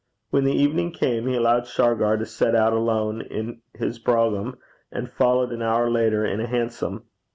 When 0.31 0.45
the 0.45 0.51
evening 0.53 0.93
came, 0.93 1.27
he 1.27 1.35
allowed 1.35 1.67
Shargar 1.67 2.17
to 2.17 2.25
set 2.25 2.55
out 2.55 2.73
alone 2.73 3.21
in 3.21 3.61
his 3.75 3.99
brougham, 3.99 4.57
and 4.91 5.07
followed 5.11 5.51
an 5.51 5.61
hour 5.61 5.91
later 5.91 6.25
in 6.25 6.41
a 6.41 6.47
hansom. 6.47 7.03